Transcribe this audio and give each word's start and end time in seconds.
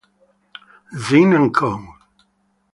Zim 1.05 1.29
and 1.37 1.53
Co. 1.55 1.69